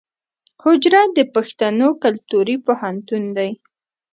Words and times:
حجره 0.63 1.01
د 1.17 1.19
پښتنو 1.33 1.87
کلتوري 2.03 2.55
پوهنتون 2.65 3.23
دی. 3.37 3.49